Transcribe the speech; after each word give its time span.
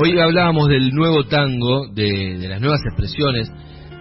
Hoy 0.00 0.16
hablábamos 0.16 0.68
del 0.68 0.90
nuevo 0.90 1.24
tango, 1.24 1.88
de, 1.88 2.46
las 2.48 2.60
nuevas 2.60 2.80
expresiones 2.86 3.50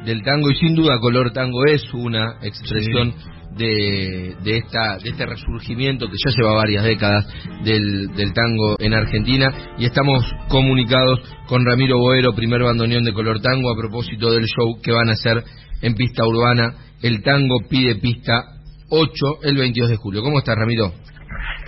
del 0.05 0.21
tango 0.21 0.51
y 0.51 0.55
sin 0.55 0.75
duda 0.75 0.99
color 0.99 1.33
tango 1.33 1.65
es 1.65 1.91
una 1.91 2.35
expresión 2.43 3.15
de, 3.57 4.35
de, 4.43 4.57
esta, 4.57 4.99
de 4.99 5.09
este 5.09 5.25
resurgimiento 5.25 6.05
que 6.05 6.17
ya 6.23 6.35
lleva 6.37 6.53
varias 6.53 6.83
décadas 6.83 7.27
del, 7.63 8.13
del 8.15 8.31
tango 8.31 8.75
en 8.77 8.93
Argentina 8.93 9.51
y 9.79 9.85
estamos 9.85 10.23
comunicados 10.49 11.19
con 11.47 11.65
Ramiro 11.65 11.97
Boero, 11.97 12.35
primer 12.35 12.61
bandoneón 12.61 13.03
de 13.03 13.13
color 13.13 13.41
tango, 13.41 13.71
a 13.71 13.75
propósito 13.75 14.31
del 14.31 14.45
show 14.45 14.79
que 14.79 14.91
van 14.91 15.09
a 15.09 15.13
hacer 15.13 15.43
en 15.81 15.95
pista 15.95 16.27
urbana. 16.27 16.75
El 17.01 17.23
tango 17.23 17.61
pide 17.67 17.95
pista 17.95 18.43
8 18.89 19.11
el 19.41 19.57
22 19.57 19.89
de 19.89 19.95
julio. 19.95 20.21
¿Cómo 20.21 20.37
estás, 20.37 20.57
Ramiro? 20.57 20.91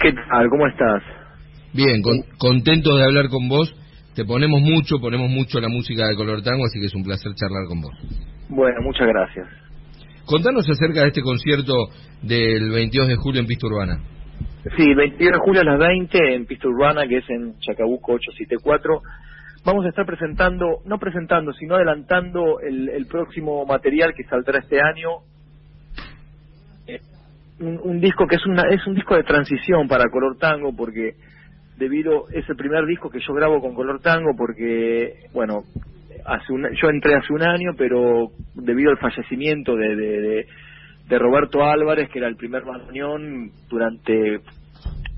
¿Qué 0.04 0.14
tal? 0.14 0.50
¿Cómo 0.52 0.68
estás? 0.68 1.02
Bien, 1.74 2.04
contento 2.38 2.96
de 2.96 3.06
hablar 3.06 3.30
con 3.30 3.50
vos. 3.50 3.74
Te 4.20 4.26
ponemos 4.26 4.60
mucho, 4.60 5.00
ponemos 5.00 5.30
mucho 5.30 5.62
la 5.62 5.70
música 5.70 6.06
de 6.06 6.14
color 6.18 6.42
tango, 6.44 6.66
así 6.66 6.78
que 6.78 6.88
es 6.88 6.94
un 6.94 7.06
placer 7.06 7.32
charlar 7.36 7.64
con 7.70 7.80
vos. 7.80 7.96
Bueno, 8.50 8.82
muchas 8.82 9.08
gracias. 9.08 9.48
Contanos 10.26 10.70
acerca 10.70 11.04
de 11.04 11.08
este 11.08 11.22
concierto 11.22 11.74
del 12.22 12.70
22 12.70 13.08
de 13.08 13.16
julio 13.16 13.40
en 13.40 13.48
Pista 13.48 13.68
Urbana. 13.68 13.98
Sí, 14.76 14.84
el 14.90 14.96
22 14.98 15.32
de 15.32 15.40
julio 15.40 15.62
a 15.62 15.64
las 15.64 15.80
20 15.80 16.36
en 16.36 16.46
Pista 16.48 16.68
Urbana, 16.68 17.08
que 17.08 17.20
es 17.20 17.30
en 17.30 17.58
Chacabuco 17.60 18.12
874. 18.12 19.02
Vamos 19.64 19.86
a 19.86 19.88
estar 19.88 20.06
presentando, 20.06 20.80
no 20.84 21.00
presentando, 21.00 21.54
sino 21.54 21.76
adelantando 21.76 22.60
el, 22.60 22.90
el 22.90 23.06
próximo 23.06 23.66
material 23.66 24.14
que 24.18 24.26
saldrá 24.26 24.60
este 24.60 24.82
año. 24.82 25.24
Eh, 26.88 27.00
un, 27.62 27.80
un, 27.82 28.02
disco 28.02 28.28
que 28.28 28.36
es, 28.36 28.46
una, 28.46 28.64
es 28.70 28.86
un 28.86 28.96
disco 28.96 29.16
de 29.16 29.24
transición 29.24 29.88
para 29.88 30.10
Color 30.12 30.38
Tango, 30.38 30.76
porque 30.76 31.16
debido 31.80 32.26
es 32.30 32.48
el 32.50 32.56
primer 32.56 32.86
disco 32.86 33.10
que 33.10 33.22
yo 33.26 33.34
grabo 33.34 33.62
con 33.62 33.74
Color 33.74 34.02
Tango 34.02 34.36
porque 34.38 35.14
bueno 35.34 35.64
hace 36.26 36.52
un, 36.54 36.68
yo 36.80 36.90
entré 36.90 37.16
hace 37.16 37.34
un 37.34 37.42
año 37.42 37.72
pero 37.78 38.28
debido 38.54 38.92
al 38.92 38.98
fallecimiento 38.98 39.76
de, 39.76 39.96
de, 39.96 40.46
de, 41.08 41.20
Roberto 41.20 41.64
Álvarez 41.64 42.10
que 42.10 42.20
era 42.20 42.28
el 42.28 42.36
primer 42.36 42.64
bandoneón 42.64 43.52
durante 43.70 44.42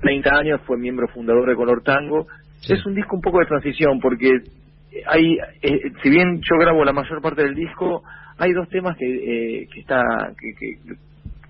30 0.00 0.34
años 0.34 0.60
fue 0.64 0.78
miembro 0.78 1.08
fundador 1.08 1.48
de 1.48 1.56
Color 1.56 1.82
Tango. 1.82 2.26
Es 2.68 2.84
un 2.86 2.94
disco 2.94 3.16
un 3.16 3.22
poco 3.22 3.40
de 3.40 3.46
transición 3.46 3.98
porque 4.00 4.30
hay 5.06 5.36
eh, 5.62 5.92
si 6.02 6.10
bien 6.10 6.40
yo 6.42 6.56
grabo 6.58 6.84
la 6.84 6.92
mayor 6.92 7.20
parte 7.20 7.42
del 7.42 7.54
disco 7.54 8.02
hay 8.38 8.52
dos 8.52 8.68
temas 8.68 8.96
que 8.96 9.06
eh, 9.06 9.68
que 9.72 9.80
está 9.80 10.00
que, 10.38 10.54
que 10.58 10.94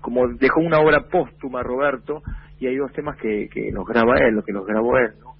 como 0.01 0.27
dejó 0.27 0.59
una 0.59 0.79
obra 0.79 1.07
póstuma 1.09 1.61
Roberto 1.61 2.21
y 2.63 2.67
hay 2.67 2.77
dos 2.77 2.91
temas 2.93 3.17
que, 3.17 3.49
que 3.51 3.71
los 3.71 3.85
graba 3.85 4.15
él, 4.19 4.35
lo 4.35 4.43
que 4.43 4.53
los 4.53 4.65
grabó 4.65 4.97
él, 4.97 5.11
¿no? 5.19 5.33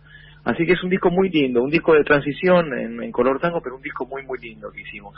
Así 0.44 0.66
que 0.66 0.74
es 0.74 0.84
un 0.84 0.90
disco 0.90 1.10
muy 1.10 1.30
lindo, 1.30 1.64
un 1.64 1.72
disco 1.72 1.94
de 1.94 2.04
transición 2.04 2.68
en, 2.78 3.12
color 3.14 3.40
tango, 3.40 3.62
pero 3.64 3.78
un 3.78 3.82
disco 3.82 4.06
muy, 4.06 4.24
muy 4.26 4.38
lindo 4.40 4.70
que 4.72 4.82
hicimos. 4.82 5.16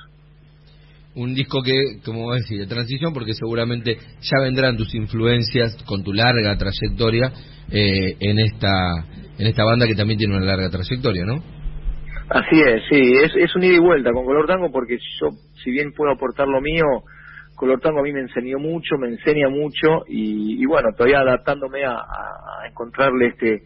Un 1.16 1.34
disco 1.34 1.64
que, 1.64 2.00
como 2.06 2.34
decís, 2.34 2.60
de 2.60 2.68
transición, 2.68 3.12
porque 3.12 3.34
seguramente 3.34 3.98
ya 4.22 4.44
vendrán 4.44 4.78
tus 4.78 4.94
influencias 4.94 5.76
con 5.88 6.04
tu 6.04 6.14
larga 6.14 6.56
trayectoria 6.58 7.32
eh, 7.72 8.18
en 8.20 8.38
esta 8.38 8.70
en 9.38 9.48
esta 9.48 9.66
banda 9.66 9.88
que 9.88 9.96
también 9.96 10.20
tiene 10.20 10.36
una 10.36 10.46
larga 10.46 10.70
trayectoria, 10.70 11.26
¿no? 11.26 11.42
Así 12.30 12.60
es, 12.60 12.84
sí, 12.90 13.14
es, 13.24 13.36
es 13.36 13.56
un 13.56 13.64
ida 13.64 13.76
y 13.76 13.80
vuelta 13.80 14.12
con 14.12 14.26
Color 14.26 14.48
Tango 14.48 14.72
porque 14.72 14.98
yo, 15.20 15.30
si 15.64 15.72
bien 15.72 15.92
puedo 15.94 16.12
aportar 16.12 16.48
lo 16.48 16.62
mío, 16.62 16.86
Color 17.56 17.80
Tango 17.80 18.00
a 18.00 18.04
mí 18.04 18.12
me 18.12 18.22
enseñó 18.22 18.60
mucho, 18.60 18.98
me 18.98 19.08
enseña 19.08 19.50
mucho 19.50 20.04
y, 20.08 20.66
bueno, 20.66 20.90
todavía 20.96 21.20
adaptándome 21.20 21.86
a, 21.86 21.98
encontrarle 22.70 23.28
este 23.28 23.64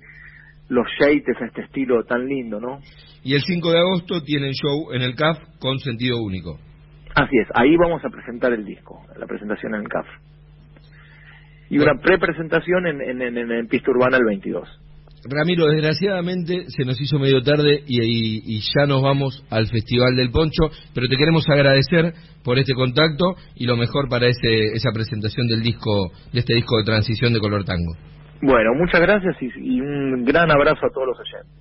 los 0.68 0.86
shades 1.00 1.42
a 1.42 1.46
este 1.46 1.62
estilo 1.62 2.04
tan 2.04 2.28
lindo, 2.28 2.60
¿no? 2.60 2.80
Y 3.24 3.34
el 3.34 3.42
5 3.42 3.72
de 3.72 3.80
agosto 3.80 4.22
tienen 4.22 4.52
show 4.54 4.92
en 4.94 5.02
el 5.02 5.16
CAF 5.16 5.40
con 5.60 5.80
sentido 5.80 6.22
único. 6.22 6.60
Así 7.16 7.38
es, 7.42 7.48
ahí 7.56 7.76
vamos 7.76 8.06
a 8.06 8.10
presentar 8.10 8.54
el 8.54 8.66
disco, 8.66 9.04
la 9.18 9.26
presentación 9.26 9.74
en 9.74 9.82
el 9.82 9.88
CAF. 9.88 10.06
Y 11.72 11.80
una 11.80 12.00
pre-presentación 12.00 12.86
en, 12.86 13.02
en, 13.02 13.22
en, 13.22 13.52
en 13.52 13.68
Pista 13.68 13.90
Urbana 13.90 14.18
el 14.18 14.26
22. 14.26 14.68
Ramiro, 15.26 15.68
desgraciadamente 15.68 16.66
se 16.68 16.86
nos 16.86 17.00
hizo 17.02 17.20
medio 17.20 17.42
tarde 17.42 17.84
y, 17.86 18.60
ya 18.60 18.86
nos 18.88 19.02
vamos 19.02 19.44
al 19.50 19.68
Festival 19.68 20.16
del 20.16 20.32
Poncho, 20.32 20.70
pero 20.94 21.08
te 21.08 21.18
queremos 21.18 21.48
agradecer 21.50 22.14
por 22.44 22.58
este 22.58 22.74
contacto 22.74 23.36
y 23.56 23.66
lo 23.66 23.76
mejor 23.76 24.08
para 24.10 24.28
ese, 24.28 24.74
esa 24.74 24.92
presentación 24.94 25.48
del 25.48 25.62
disco, 25.62 26.12
de 26.32 26.40
este 26.40 26.56
disco 26.56 26.78
de 26.78 26.86
transición 26.86 27.34
de 27.34 27.40
color 27.40 27.66
tango. 27.66 27.94
Bueno, 28.42 28.74
muchas 28.76 29.02
gracias 29.02 29.36
y, 29.42 29.82
un 29.82 30.24
gran 30.24 30.50
abrazo 30.50 30.86
a 30.86 30.90
todos 30.94 31.08
los 31.08 31.20
oyentes. 31.20 31.52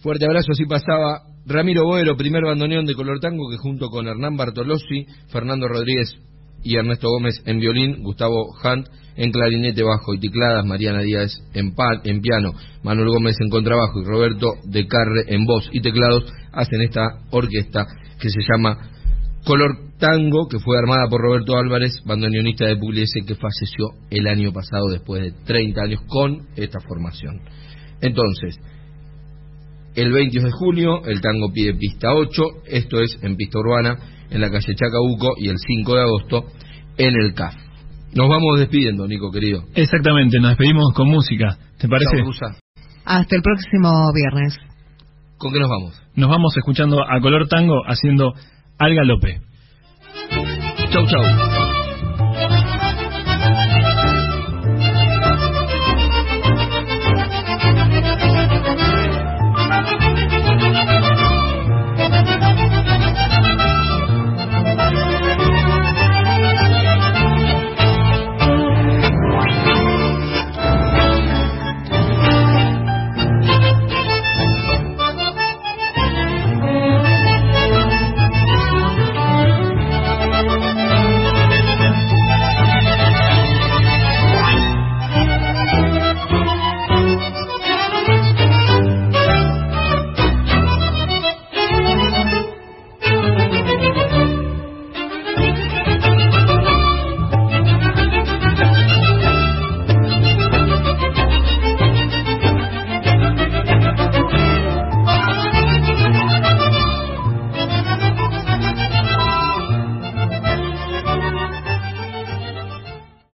Fuerte 0.00 0.26
abrazo, 0.26 0.52
así 0.52 0.64
pasaba 0.64 1.22
Ramiro 1.46 1.84
Boero, 1.84 2.16
primer 2.16 2.44
bandoneón 2.44 2.86
de 2.86 2.94
color 2.94 3.18
tango, 3.18 3.50
que 3.50 3.56
junto 3.56 3.88
con 3.88 4.06
Hernán 4.06 4.36
Bartolozzi, 4.36 5.06
Fernando 5.32 5.66
Rodríguez 5.66 6.16
y 6.62 6.76
Ernesto 6.76 7.08
Gómez 7.08 7.42
en 7.46 7.58
violín, 7.58 8.02
Gustavo 8.02 8.54
Hunt 8.62 8.88
en 9.16 9.32
clarinete 9.32 9.82
bajo 9.82 10.14
y 10.14 10.20
tecladas, 10.20 10.64
Mariana 10.64 11.02
Díaz 11.02 11.32
en, 11.52 11.74
en 12.04 12.20
piano, 12.20 12.52
Manuel 12.84 13.08
Gómez 13.08 13.36
en 13.40 13.50
contrabajo 13.50 14.00
y 14.00 14.04
Roberto 14.04 14.52
de 14.64 14.86
Carre 14.86 15.24
en 15.26 15.44
voz 15.44 15.68
y 15.72 15.80
teclados, 15.80 16.32
hacen 16.52 16.82
esta 16.82 17.18
orquesta 17.30 17.86
que 18.20 18.30
se 18.30 18.40
llama 18.48 18.78
Color 19.44 19.88
Tango, 19.98 20.46
que 20.48 20.60
fue 20.60 20.78
armada 20.78 21.08
por 21.08 21.20
Roberto 21.20 21.56
Álvarez, 21.56 22.00
bandoneonista 22.04 22.66
de 22.66 22.76
Pugliese, 22.76 23.22
que 23.26 23.34
falleció 23.34 23.88
el 24.10 24.28
año 24.28 24.52
pasado 24.52 24.88
después 24.90 25.22
de 25.22 25.32
30 25.44 25.82
años 25.82 26.00
con 26.06 26.46
esta 26.54 26.78
formación. 26.80 27.40
Entonces, 28.00 28.56
el 30.00 30.12
22 30.12 30.44
de 30.44 30.50
junio, 30.52 31.04
el 31.04 31.20
tango 31.20 31.52
pide 31.52 31.74
pista 31.74 32.12
8, 32.12 32.42
esto 32.66 33.00
es 33.00 33.18
en 33.22 33.36
pista 33.36 33.58
urbana, 33.58 33.96
en 34.30 34.40
la 34.40 34.50
calle 34.50 34.74
Chacabuco, 34.74 35.34
y 35.38 35.48
el 35.48 35.56
5 35.58 35.94
de 35.94 36.00
agosto 36.00 36.44
en 36.96 37.14
el 37.14 37.34
CAF. 37.34 37.54
Nos 38.14 38.28
vamos 38.28 38.58
despidiendo, 38.58 39.06
Nico, 39.06 39.30
querido. 39.32 39.64
Exactamente, 39.74 40.38
nos 40.38 40.50
despedimos 40.50 40.92
con 40.94 41.08
música. 41.08 41.58
¿Te 41.78 41.88
parece? 41.88 42.22
Hasta 43.04 43.36
el 43.36 43.42
próximo 43.42 44.12
viernes. 44.14 44.56
¿Con 45.36 45.52
qué 45.52 45.58
nos 45.58 45.68
vamos? 45.68 46.02
Nos 46.14 46.30
vamos 46.30 46.56
escuchando 46.56 47.02
a 47.02 47.20
color 47.20 47.48
tango 47.48 47.82
haciendo 47.86 48.32
Al 48.78 48.94
Galope. 48.94 49.40
Chau, 50.90 51.06
chau. 51.06 51.57